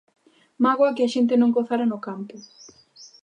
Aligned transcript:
Mágoa 0.63 0.93
que 0.95 1.03
a 1.05 1.11
xente 1.13 1.33
non 1.37 1.53
gozara 1.57 1.85
no 1.91 1.97
campo. 2.07 2.35